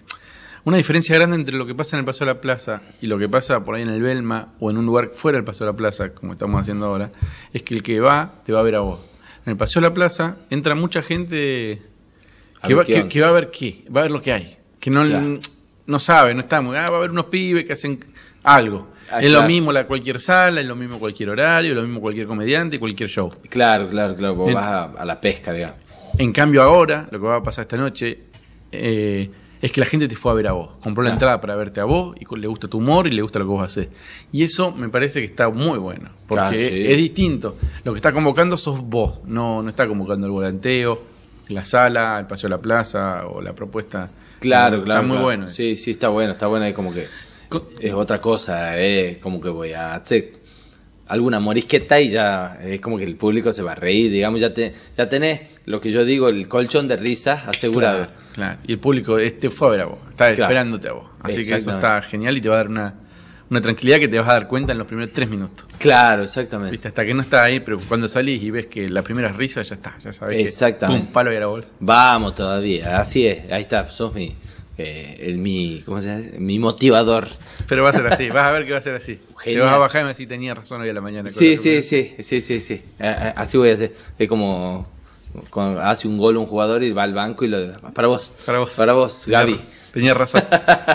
[0.64, 3.18] una diferencia grande entre lo que pasa en el Paso de la Plaza y lo
[3.18, 5.70] que pasa por ahí en el Belma o en un lugar fuera del Paso de
[5.72, 7.12] la Plaza, como estamos haciendo ahora,
[7.52, 9.00] es que el que va te va a ver a vos.
[9.44, 11.82] En el Paseo de la Plaza entra mucha gente
[12.66, 13.08] que va, qué que, onda.
[13.08, 15.38] que va a ver qué, va a ver lo que hay, que no, Claro.
[15.86, 18.04] no sabe, no está muy, ah, va a haber unos pibes que hacen
[18.42, 18.88] algo.
[19.10, 22.00] Ah, es lo mismo la cualquier sala, es lo mismo cualquier horario, es lo mismo
[22.00, 23.30] cualquier comediante cualquier show.
[23.48, 25.76] Claro, claro, claro, vos En- vas a, a la pesca, digamos.
[26.18, 28.18] En cambio ahora, lo que va a pasar esta noche,
[28.72, 30.70] eh, es que la gente te fue a ver a vos.
[30.80, 33.38] Compró la entrada para verte a vos y le gusta tu humor y le gusta
[33.38, 33.88] lo que vos haces.
[34.32, 36.10] Y eso me parece que está muy bueno.
[36.26, 36.82] Porque Claro, sí.
[36.86, 37.56] es distinto.
[37.84, 39.20] Lo que está convocando sos vos.
[39.24, 41.02] No, no está convocando el volanteo,
[41.48, 44.10] la sala, el paseo a la plaza o la propuesta.
[44.40, 45.02] Claro, Está claro.
[45.04, 45.24] muy claro.
[45.24, 45.44] bueno.
[45.46, 45.54] eso.
[45.54, 46.66] Sí, sí, está bueno, está bueno.
[46.66, 47.06] Es como que
[47.80, 50.32] es otra cosa, es como que voy a hacer
[51.08, 54.52] alguna morisqueta y ya es como que el público se va a reír, digamos, ya,
[54.52, 58.06] te, ya tenés lo que yo digo, el colchón de risas asegurado.
[58.06, 58.58] Claro, claro.
[58.66, 59.98] Y el público este fue a ver a vos.
[60.10, 60.42] Está Claro.
[60.44, 61.08] esperándote a vos.
[61.20, 62.94] Así que eso está genial y te va a dar una,
[63.50, 65.64] una tranquilidad que te vas a dar cuenta en los primeros tres minutos.
[65.78, 66.72] Claro, exactamente.
[66.72, 66.88] ¿Viste?
[66.88, 69.76] Hasta que no está ahí, pero cuando salís y ves que las primeras risas ya
[69.76, 71.02] está, ya sabes Exactamente.
[71.02, 71.68] que pum, palo y a la bolsa.
[71.78, 74.34] Vamos todavía, así es, ahí está, sos mi,
[74.78, 76.24] eh, mi, ¿cómo se llama?
[76.38, 77.28] Mi motivador.
[77.68, 79.18] Pero va a ser así, vas a ver que va a ser así.
[79.38, 79.62] Genial.
[79.62, 81.24] Te vas a bajar y me decís, tenía razón hoy a la mañana.
[81.24, 82.82] con Sí, sí, sí, sí, sí, sí.
[82.98, 83.94] Así voy a hacer.
[84.18, 84.86] Es como
[85.50, 88.34] cuando hace un gol un jugador y va al banco y lo para vos.
[88.44, 88.74] Para vos.
[88.74, 89.58] Para vos, Gaby.
[89.92, 90.44] Tenía razón.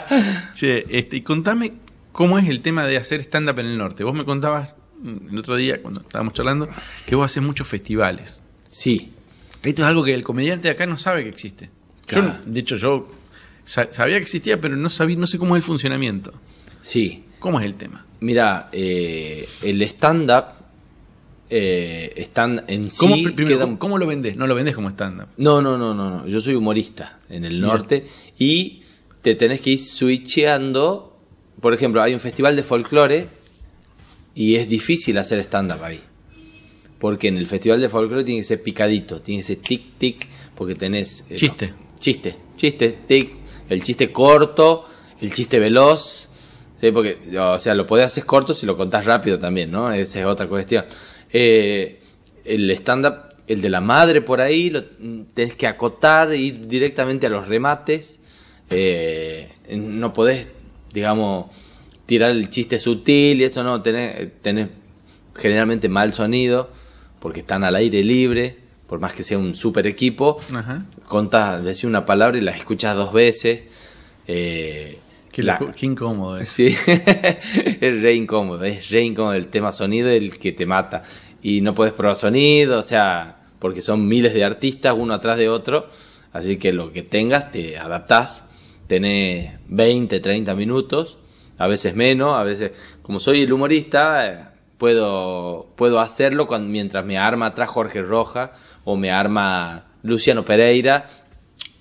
[0.53, 1.73] che, este, y contame
[2.11, 4.03] cómo es el tema de hacer stand-up en el norte.
[4.03, 6.69] Vos me contabas mm, el otro día, cuando estábamos charlando,
[7.05, 8.43] que vos haces muchos festivales.
[8.69, 9.11] Sí.
[9.63, 11.65] Esto es algo que el comediante de acá no sabe que existe.
[12.07, 12.35] Yo, Claro.
[12.45, 13.09] de hecho, yo
[13.71, 16.33] sabía que existía, pero no sabía, no sé cómo es el funcionamiento.
[16.81, 17.23] Sí.
[17.39, 18.05] ¿Cómo es el tema?
[18.19, 20.45] Mira, eh, el stand-up
[21.49, 24.35] eh, stand en ¿Cómo, sí primero, queda- ¿cómo, lo vendés?
[24.37, 25.27] No lo vendés como stand-up.
[25.37, 26.27] No, no, no, no, no.
[26.27, 28.05] Yo soy humorista en el norte
[28.37, 28.81] y
[29.21, 31.19] te tenés que ir switcheando.
[31.59, 33.27] Por ejemplo, hay un festival de folclore
[34.33, 35.99] y es difícil hacer stand-up ahí.
[36.99, 40.75] Porque en el festival de folclore tiene que ser picadito, tiene que ser tic-tic, porque
[40.75, 41.25] tenés...
[41.29, 41.67] eh, Chiste.
[41.69, 43.29] no, chiste, chiste, tic,
[43.71, 44.85] el chiste corto,
[45.21, 46.29] el chiste veloz.
[46.79, 46.91] ¿sí?
[46.91, 49.91] Porque, o sea, lo podés hacer corto si lo contás rápido también, ¿no?
[49.91, 50.85] Esa es otra cuestión.
[51.31, 52.01] Eh,
[52.45, 54.83] el stand-up, el de la madre por ahí, lo
[55.33, 58.19] tenés que acotar, ir directamente a los remates.
[58.69, 60.47] Eh, no podés,
[60.93, 61.47] digamos,
[62.05, 64.69] tirar el chiste sutil y eso no, tenés, tenés
[65.35, 66.69] generalmente mal sonido,
[67.19, 68.57] porque están al aire libre,
[68.91, 70.37] por más que sea un super equipo.
[70.53, 70.83] Ajá.
[71.07, 73.61] Contás, decís una palabra y la escuchas dos veces.
[74.27, 74.99] Eh,
[75.31, 76.49] Qué, la- loco- qué incómodo es.
[76.49, 81.03] Sí, es re incómodo, es re incómodo el tema sonido el que te mata.
[81.41, 85.47] Y no puedes probar sonido, o sea, porque son miles de artistas uno atrás de
[85.47, 85.87] otro,
[86.33, 88.43] así que lo que tengas te adaptás,
[88.87, 91.17] tenés 20, 30 minutos,
[91.57, 94.45] a veces menos, a veces, como soy el humorista, eh,
[94.77, 98.51] puedo, puedo hacerlo cuando, mientras me arma atrás Jorge Roja
[98.83, 101.07] o me arma Luciano Pereira,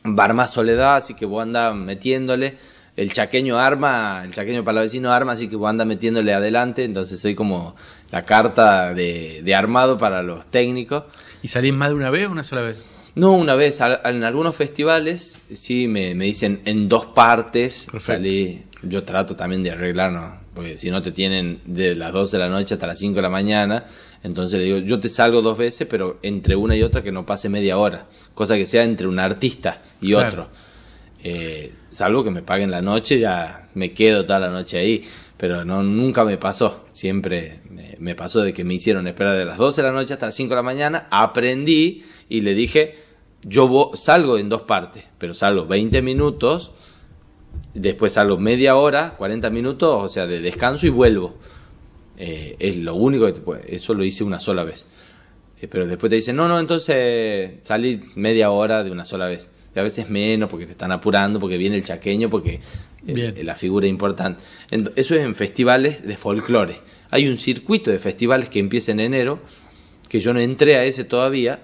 [0.05, 2.57] va a armar Soledad, así que vos andás metiéndole.
[2.97, 7.35] el chaqueño arma, el chaqueño palavecino arma, así que vos anda metiéndole adelante, entonces soy
[7.35, 7.75] como
[8.11, 11.05] la carta de, de armado para los técnicos.
[11.43, 12.85] ¿Y salís más de una vez o una sola vez?
[13.15, 18.13] No, una vez, en algunos festivales, sí, me, me dicen en dos partes, Perfecto.
[18.13, 22.43] salí, yo trato también de arreglarnos, porque si no te tienen de las 12 de
[22.43, 23.85] la noche hasta las 5 de la mañana,
[24.23, 27.25] entonces le digo, yo te salgo dos veces, pero entre una y otra que no
[27.27, 30.29] pase media hora, cosa que sea entre un artista y Claro.
[30.29, 30.49] otro.
[31.23, 35.03] Eh, salvo que me paguen la noche, ya me quedo toda la noche ahí.
[35.37, 36.85] Pero no, nunca me pasó.
[36.91, 40.13] Siempre me, me pasó de que me hicieron esperar de las 12 de la noche
[40.13, 41.07] hasta las 5 de la mañana.
[41.11, 42.97] Aprendí y le dije,
[43.43, 46.73] yo salgo en dos partes, pero salgo 20 minutos,
[47.73, 51.37] después salgo media hora, 40 minutos, o sea, de descanso y vuelvo.
[52.23, 53.75] Eh, es lo único que te puede.
[53.75, 54.87] Eso lo hice una sola vez.
[55.61, 59.51] Eh, pero después te dicen, no, no, entonces salí media hora de una sola vez.
[59.75, 62.61] Y a veces menos porque te están apurando, porque viene el chaqueño, porque eh,
[63.15, 63.35] Bien.
[63.37, 64.43] eh, la figura es importante.
[64.97, 66.77] Eso es en festivales de folclore.
[67.11, 69.41] Hay un circuito de festivales que empieza en enero,
[70.09, 71.61] que yo no entré a ese todavía,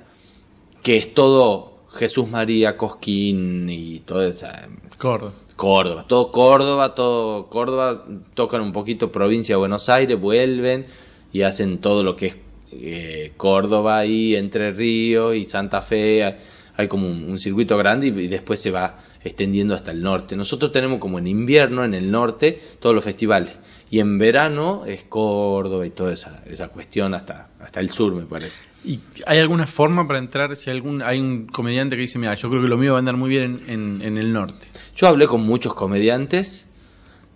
[0.83, 5.33] que es todo Jesús María, Cosquín y toda esa Córdoba.
[5.57, 8.05] Córdoba, todo Córdoba, todo Córdoba,
[8.35, 10.87] tocan un poquito provincia de Buenos Aires, vuelven
[11.33, 12.37] y hacen todo lo que es
[12.73, 16.37] eh, Córdoba y Entre Ríos y Santa Fe, hay,
[16.77, 20.37] hay como un, un circuito grande y, y después se va extendiendo hasta el norte.
[20.37, 23.53] Nosotros tenemos como en invierno, en el norte, todos los festivales
[23.91, 28.25] y en verano es Córdoba y toda esa, esa cuestión hasta, hasta el sur, me
[28.25, 28.61] parece.
[28.87, 30.55] ¿Y hay alguna forma para entrar?
[30.57, 33.01] Si algún, hay un comediante que dice, mira, yo creo que lo mío va a
[33.01, 34.69] andar muy bien en, en- en el norte.
[34.95, 36.69] Yo hablé con muchos comediantes.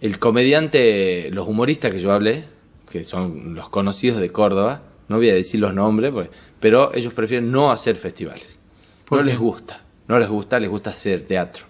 [0.01, 2.45] El comediante, los humoristas que yo hablé,
[2.89, 7.13] que son los conocidos de Córdoba, no voy a decir los nombres, porque- pero ellos
[7.15, 8.59] prefieren no hacer festivales.
[9.05, 9.31] ¿Por No qué?
[9.33, 11.67] les gusta, no les gusta, les gusta hacer teatro.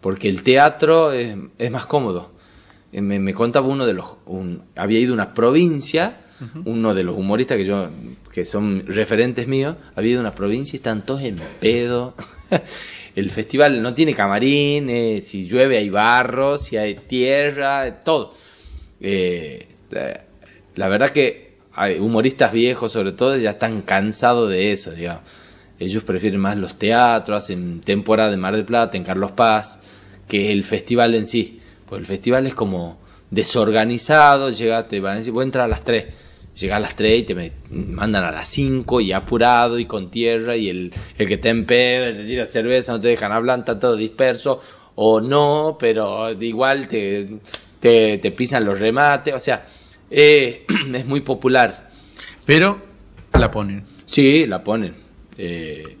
[0.00, 2.32] Porque el teatro es, es más cómodo.
[2.92, 4.06] Eh, Me, me contaba uno de los...
[4.26, 6.20] un- había ido a una provincia,
[6.64, 7.88] uno de los humoristas que yo
[8.38, 12.14] que son referentes míos, había ido a una provincia y están todos en pedo.
[13.16, 14.88] el festival no tiene camarín,
[15.24, 18.34] si llueve hay barro, si hay tierra, todo.
[19.00, 25.22] Eh, la, verdad que hay humoristas viejos sobre todo ya están cansados de eso, digamos.
[25.80, 29.80] Ellos prefieren más los teatros, hacen temporada en Mar del Plata, en Carlos Paz,
[30.28, 31.60] que el festival en sí.
[31.88, 33.00] Pues el festival es como
[33.32, 36.27] desorganizado, llega, te van a decir, voy a entrar a las 3.
[36.60, 40.10] Llega a las 3 y te me- mandan a las 5 y apurado y con
[40.10, 43.78] tierra y el, el que te empeda, te tira cerveza, no te dejan hablar, está
[43.78, 44.60] todo disperso
[44.96, 47.28] o no, pero igual te,
[47.80, 49.66] te, te pisan los remates, o sea,
[50.10, 51.90] eh, es muy popular.
[52.44, 52.80] Pero
[53.34, 53.84] la ponen.
[54.06, 54.94] Sí, la ponen.
[55.36, 55.96] Eh,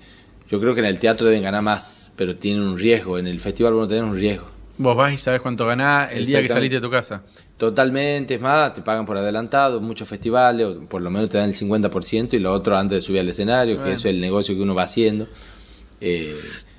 [0.50, 3.18] yo creo que en el teatro deben ganar más, pero tienen un riesgo.
[3.18, 4.48] En el festival van a tener un riesgo.
[4.78, 7.22] Vos vas y sabes cuánto ganás el día que saliste de tu casa.
[7.58, 11.48] Totalmente, es más, te pagan por adelantado, muchos festivales, o por lo menos te dan
[11.50, 14.54] el 50% y lo otro antes de subir al escenario, que eso es el negocio
[14.54, 15.26] que uno va haciendo.
[16.00, 16.38] Eh,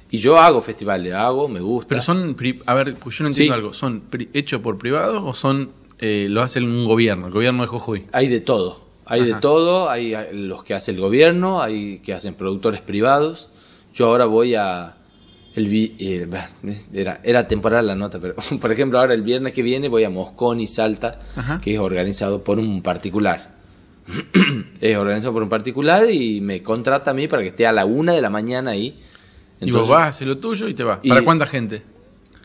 [0.09, 1.89] y yo hago festivales, hago, me gusta.
[1.89, 3.49] Pero son, a ver, yo no entiendo Sí.
[3.49, 3.73] algo.
[3.73, 7.27] ¿Son hechos por privados o son eh, lo hace un gobierno?
[7.27, 8.05] El gobierno de Jujuy.
[8.13, 9.35] Hay de todo, hay Ajá.
[9.35, 13.49] de todo, hay los que hace el gobierno, hay que hacen productores privados.
[13.93, 14.95] Yo ahora voy a
[15.59, 16.49] el vi- eh, bah,
[16.93, 20.09] era, era temporal la nota, pero por ejemplo ahora el viernes que viene voy a
[20.09, 21.57] Moscón y Salta, Ajá.
[21.61, 23.57] que es organizado por un particular.
[24.81, 27.85] es organizado por un particular y me contrata a mí para que esté a la
[27.85, 28.99] una de la mañana ahí.
[29.61, 30.99] y vos vas, haces lo tuyo y te vas.
[31.03, 31.83] y- ¿Para cuánta gente?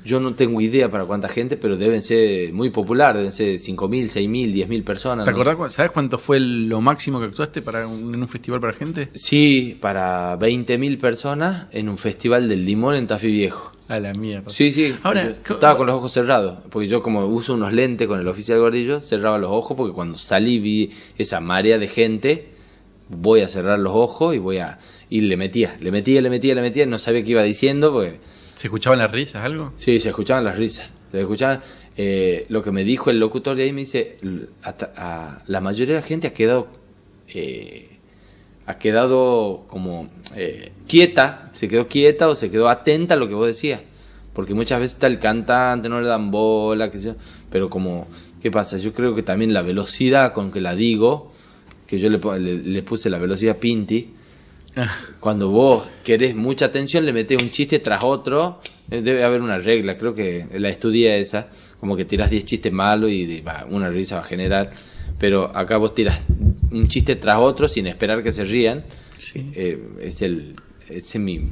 [0.04, 4.08] Yo no tengo idea para cuánta gente, pero deben ser muy popular, deben ser 5.000,
[4.10, 5.24] 6.000, 10.000 personas.
[5.24, 5.40] ¿Te ¿no?
[5.40, 5.72] acordás?
[5.74, 9.08] ¿Sabes cuánto fue lo máximo que actuaste para un- en un festival para gente?
[9.14, 13.72] Sí, para 20.000 personas en un festival del limón en Tafí Viejo.
[13.88, 14.48] A la mierda.
[14.50, 14.94] Sí, sí.
[15.02, 18.58] Ahora, estaba con los ojos cerrados, porque yo como uso unos lentes con el oficial
[18.58, 22.48] gordillo, cerraba los ojos porque cuando salí vi esa marea de gente,
[23.10, 24.78] voy a cerrar los ojos y voy a
[25.10, 28.18] y le metía, le metía, le metía, le metía, no sabía qué iba diciendo porque
[28.54, 29.72] ¿Se escuchaban las risas, algo?
[29.76, 30.90] Sí, se escuchaban las risas.
[31.12, 31.60] Se escuchaban.
[31.96, 35.60] eh, lo que me dijo el locutor de ahí me dice: "L- hasta- a- la
[35.60, 36.66] mayoría de la gente ha quedado.
[37.28, 37.90] eh,
[38.66, 43.34] ha quedado como eh, quieta, se quedó quieta o se quedó atenta a lo que
[43.34, 43.80] vos decías.
[44.32, 47.14] Porque muchas veces está el cantante, no le dan bola, qué sé yo.
[47.50, 48.08] Pero como,
[48.42, 48.76] ¿qué pasa?
[48.78, 51.32] Yo creo que también la velocidad con que la digo,
[51.86, 54.10] que yo le, le- le puse la velocidad Pinti,
[55.20, 58.60] cuando vos querés mucha atención, le metés un chiste tras otro.
[58.90, 61.48] Eh, Debe haber una regla, creo que la estudié esa.
[61.80, 64.72] Como que tiras 10 chistes malos y va, una risa va a generar.
[65.18, 66.24] Pero acá vos tiras
[66.70, 68.84] un chiste tras otro sin esperar que se rían.
[69.16, 69.50] Sí.
[69.54, 70.56] Eh, es el
[70.88, 71.48] ese es mi,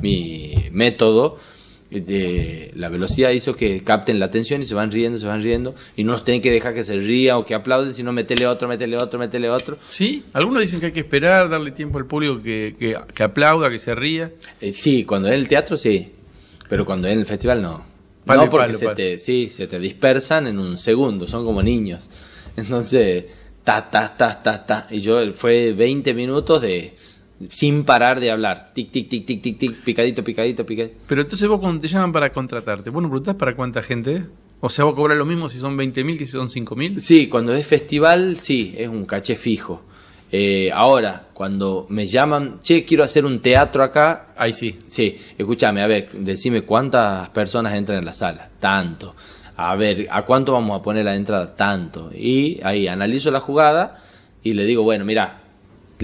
[0.00, 1.38] mi método.
[2.00, 5.74] De- la velocidad hizo que capten la atención y se van riendo, se van riendo,
[5.96, 8.68] y no nos tienen que dejar que se ría o que aplauden, sino metele otro,
[8.68, 9.78] metele otro, metele otro.
[9.88, 13.70] Sí, algunos dicen que hay que esperar, darle tiempo al público que, que, que aplauda,
[13.70, 14.32] que se ría.
[14.60, 16.12] Eh, sí, cuando es el teatro sí,
[16.68, 17.84] pero cuando es en el festival no.
[18.24, 18.96] Palo no, porque palo, se palo.
[18.96, 22.08] te, sí, se te dispersan en un segundo, son como niños.
[22.56, 23.24] Entonces,
[23.64, 24.86] ta, ta, ta, ta, ta.
[24.90, 26.94] Y yo fue 20 minutos de
[27.48, 28.72] sin parar de hablar.
[28.74, 30.94] Tic, tic, tic, tic, tic, tic, picadito, picadito, picadito.
[31.06, 34.24] Pero entonces vos cuando te llaman para contratarte, ¿vos no preguntás para cuánta gente?
[34.60, 36.98] O sea, vos cobras lo mismo si son 20.000 que si son 5.000.
[36.98, 39.82] Sí, cuando es festival, sí, es un caché fijo.
[40.32, 44.78] Eh, ahora, cuando me llaman, che, quiero hacer un teatro acá, Ahí sí.
[44.86, 48.50] Sí, escúchame, a ver, decime cuántas personas entran en la sala.
[48.58, 49.14] Tanto.
[49.56, 51.54] A ver, ¿a cuánto vamos a poner la entrada?
[51.54, 52.10] Tanto.
[52.12, 54.02] Y ahí analizo la jugada
[54.42, 55.43] y le digo, bueno, mira,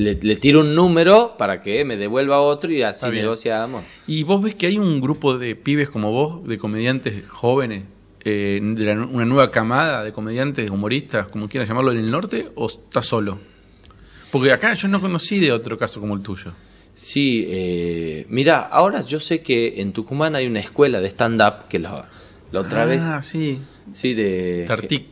[0.01, 3.85] le, le tiro un número para que me devuelva otro y así negociamos.
[4.07, 7.85] Y vos ves que hay un grupo de pibes como vos, de comediantes jóvenes,
[8.25, 12.49] eh, de la- una nueva camada de comediantes, humoristas, como quieras llamarlo, en el norte,
[12.55, 13.39] o estás solo?
[14.31, 16.53] Porque acá yo no conocí de otro caso como el tuyo.
[16.95, 21.79] Sí, eh, mira, ahora yo sé que en Tucumán hay una escuela de stand-up que
[21.79, 22.11] la,
[22.53, 23.59] la otra vez, Ah, sí.
[23.93, 24.65] sí, de...
[24.69, 25.05] Tartic.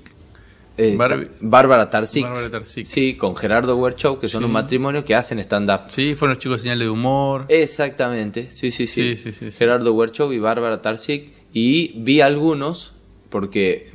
[0.79, 0.97] Eh,
[1.41, 2.23] Bárbara Tarsic.
[2.23, 2.87] Bárbara Tarsic.
[2.87, 4.45] Sí, con Gerardo Werchow, que son Sí.
[4.47, 5.91] un matrimonio que hacen stand-up.
[5.91, 7.45] Sí, fueron los chicos de señales de humor.
[7.49, 9.17] Exactamente, sí, sí, sí.
[9.17, 9.51] Sí, sí.
[9.51, 11.33] Gerardo Werchow y Bárbara Tarsic.
[11.53, 12.93] Y vi algunos,
[13.31, 13.91] porque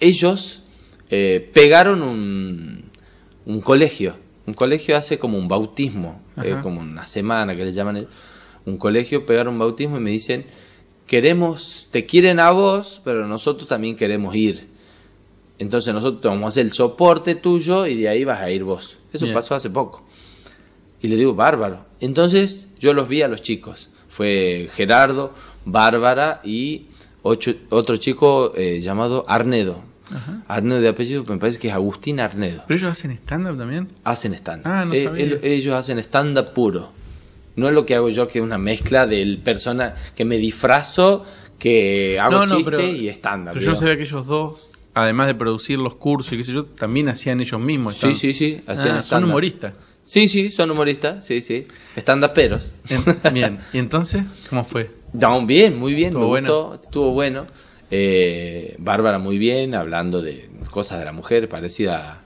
[0.00, 0.62] ellos
[1.10, 2.84] eh, pegaron un,
[3.44, 4.16] un colegio.
[4.46, 7.96] Un colegio hace como un bautismo, eh, como una semana que le llaman.
[7.98, 8.08] el-
[8.64, 10.44] Un colegio, pegaron un bautismo y me dicen,
[11.06, 14.68] queremos, te quieren a vos, pero nosotros también queremos ir.
[15.60, 18.98] Entonces nosotros vamos a hacer el soporte tuyo y de ahí vas a ir vos.
[19.12, 19.34] Eso Bien.
[19.34, 20.04] pasó hace poco.
[21.02, 21.84] Y le digo, bárbaro.
[22.00, 23.88] Entonces yo los vi a los chicos.
[24.08, 25.32] Fue Gerardo,
[25.64, 26.86] Bárbara y
[27.22, 29.82] ocho- otro chico eh, llamado Arnedo.
[30.48, 32.64] Arnedo de apellido, me parece que es Agustín Arnedo.
[32.66, 33.86] ¿Pero ellos hacen stand-up también?
[34.02, 35.38] Hacen stand Ah, no sabía.
[35.42, 36.90] ellos hacen stand-up puro.
[37.54, 41.22] No es lo que hago yo, que es una mezcla del persona que me disfrazo,
[41.60, 43.52] que hago chiste y stand-up.
[43.52, 46.64] Pero yo sabía que ellos dos, además de producir los cursos y qué sé yo,
[46.64, 47.94] también hacían ellos mismos.
[47.96, 49.74] Sí, sí, sí, hacían Ah, son humoristas.
[50.02, 51.66] Sí, sí, son humoristas, sí, sí.
[51.96, 52.74] Stand-uperos.
[52.88, 54.90] En- Bien, ¿y entonces cómo fue?
[55.12, 56.48] No, bien, muy bien, Estuvo me bueno.
[56.64, 57.46] gustó, estuvo bueno.
[57.90, 62.22] Eh, Bárbara muy bien, hablando de cosas de la mujer, parecida.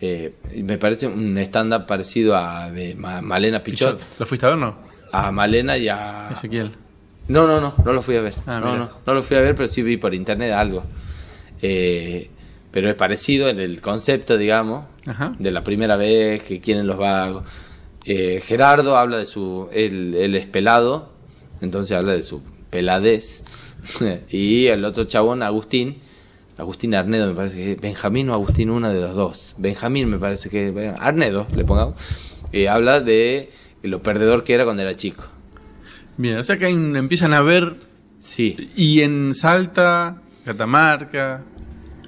[0.00, 4.00] eh, me parece un stand-up parecido a de Ma- Malena Pichot.
[4.18, 4.76] ¿Lo fuiste a ver no?
[5.12, 6.30] A Malena y a.
[6.32, 6.72] Ezequiel.
[7.28, 8.34] No, no, no, no lo fui a ver.
[8.46, 10.82] Ah, no, no, no lo fui a ver, pero sí vi por internet algo.
[11.62, 12.28] Eh,
[12.70, 15.34] pero es parecido en el concepto, digamos, Ajá.
[15.38, 17.44] de la primera vez que quieren los vagos.
[18.04, 19.68] Eh, Gerardo habla de su.
[19.72, 21.12] Él, él es pelado,
[21.60, 23.42] entonces habla de su peladez.
[24.30, 25.98] y el otro chabón, Agustín.
[26.58, 29.54] Agustín Arnedo, me parece que es Benjamín o Agustín, uno de los dos.
[29.58, 31.94] Benjamín, me parece que Arnedo, le pongamos.
[32.52, 33.50] eh, habla de
[33.82, 35.24] lo perdedor que era cuando era chico.
[36.18, 37.74] Bien, o sea que un- empiezan a ver.
[38.20, 41.42] Sí, Y en Salta, Catamarca.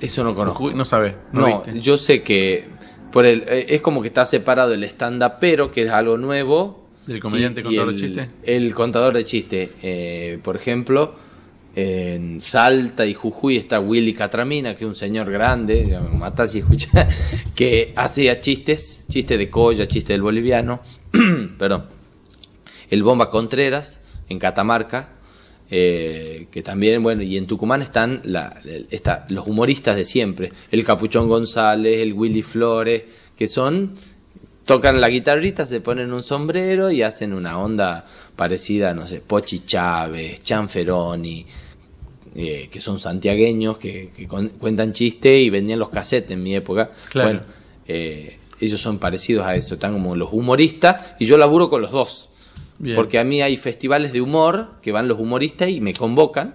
[0.01, 0.71] eso no conozco.
[0.73, 1.15] No sabes.
[1.33, 1.81] No, No, viste.
[1.81, 2.65] yo sé que
[3.13, 6.85] por el, eh, es como que está separado el stand-up, pero que es algo nuevo.
[7.07, 8.29] Del comediante y- y contador el, de chistes.
[8.43, 9.71] El contador de chistes.
[9.83, 11.15] Eh, por ejemplo,
[11.77, 15.97] en Salta y Jujuy está Willy Catramina, que es un señor grande,
[16.49, 17.09] si escucha,
[17.55, 20.81] que hacía chistes, chistes de colla, chistes del boliviano.
[21.59, 21.87] Perdón.
[22.91, 25.11] El Bomba Contreras, en Catamarca.
[25.71, 30.85] Eh, que también, bueno, y en Tucumán están la, está, los humoristas de siempre, el
[30.85, 33.03] Capuchón González, el Willy Flores,
[33.37, 33.95] que son,
[34.65, 38.05] tocan la guitarrita, se ponen un sombrero y hacen una onda
[38.37, 41.47] parecida, no sé, Pochi Chávez, Chanferoni,
[42.37, 46.55] eh, que son santiagueños, que, que con- cuentan chiste y vendían los cassettes en mi
[46.55, 46.91] época.
[47.11, 47.29] Claro.
[47.29, 47.43] Bueno,
[47.87, 51.91] eh, ellos son parecidos a eso, están como los humoristas y yo laburo con los
[51.91, 52.31] dos.
[52.79, 52.97] Bien.
[52.97, 56.55] Porque a mí hay festivales de humor que van los humoristas y me convocan.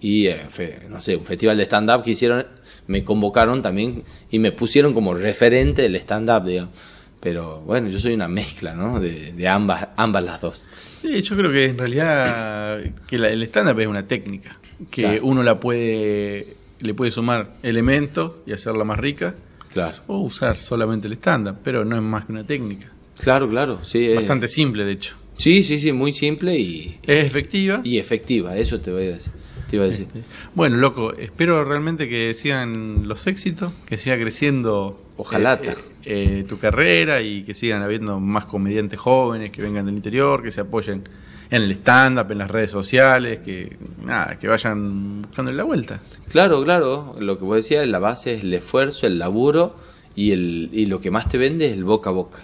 [0.00, 2.44] Y, eh, fe- no sé, un festival de stand-up que hicieron,
[2.88, 6.72] me convocaron también y me pusieron como referente del stand-up, digamos.
[7.20, 8.98] Pero bueno, yo soy una mezcla, ¿no?
[8.98, 10.68] De, de ambas, ambas las dos.
[11.02, 14.58] Sí, yo creo que en realidad que la- el stand-up es una técnica.
[14.90, 15.20] Que Claro.
[15.26, 19.36] uno la puede le puede sumar elementos y hacerla más rica.
[19.72, 19.98] Claro.
[20.08, 22.88] O usar solamente el stand-up, pero no es más que una técnica.
[23.22, 24.12] Claro, claro, sí.
[24.14, 25.16] Bastante simple, de hecho.
[25.42, 27.80] Sí, sí, sí, muy simple y, Es efectiva.
[27.82, 29.32] y efectiva, eso te voy a decir.
[29.68, 30.06] Te iba a decir.
[30.54, 35.58] Bueno, loco, espero realmente que sigan los éxitos, que siga creciendo Ojalá.
[35.64, 35.74] eh,
[36.04, 40.52] eh, tu carrera y que sigan habiendo más comediantes jóvenes que vengan del interior, que
[40.52, 41.02] se apoyen
[41.50, 46.02] en el stand-up, en las redes sociales, que nada, que vayan buscando la vuelta.
[46.28, 49.74] Claro, claro, lo que vos decías, la base es el esfuerzo, el laburo
[50.14, 52.42] y, el, y lo que más te vende es el boca a boca.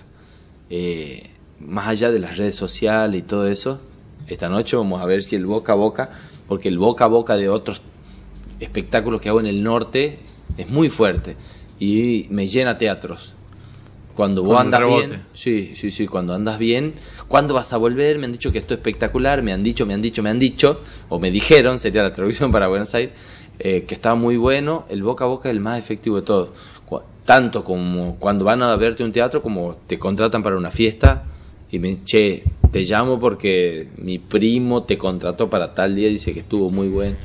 [0.68, 1.22] Eh,
[1.60, 3.80] más allá de las redes sociales y todo eso,
[4.26, 6.10] esta noche vamos a ver si el boca a boca,
[6.46, 7.82] porque el boca a boca de otros
[8.60, 10.18] espectáculos que hago en el norte
[10.56, 11.36] es muy fuerte
[11.78, 13.34] y me llena teatros.
[14.14, 15.06] Cuando vos Cuando andas rebote.
[15.08, 16.94] bien, sí, sí, sí, cuando andas bien,
[17.28, 18.18] ¿cuándo vas a volver?
[18.18, 20.40] Me han dicho que esto es espectacular, me han dicho, me han dicho, me han
[20.40, 23.12] dicho, o me dijeron, sería la traducción para Buenos Aires,
[23.60, 26.52] eh, que estaba muy bueno, el boca a boca es el más efectivo de todo.
[26.86, 31.24] Cu- Tanto como cuando van a verte un teatro, como te contratan para una fiesta
[31.70, 36.40] y me che, te llamo porque mi primo te contrató para tal día, dice que
[36.40, 37.16] estuvo muy bueno.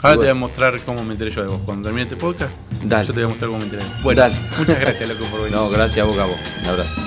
[0.00, 1.60] Ahora Y te voy a bueno, mostrar cómo me enteré yo de vos.
[1.64, 2.52] Cuando termine este podcast,
[2.84, 3.06] Dale.
[3.06, 3.82] yo te voy a mostrar cómo me enteré.
[4.02, 4.34] Bueno, Dale.
[4.58, 5.56] muchas gracias, loco, por venir.
[5.56, 6.36] No, gracias a vos.
[6.62, 7.00] Un abrazo.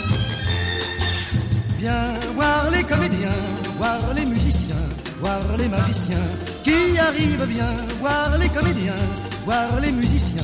[1.79, 3.31] Viens voir les comédiens,
[3.77, 4.75] voir les musiciens,
[5.19, 6.27] voir les magiciens
[6.63, 7.45] qui arrivent.
[7.47, 8.95] Viens voir les comédiens,
[9.45, 10.43] voir les musiciens,